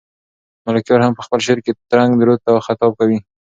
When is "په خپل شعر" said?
1.17-1.59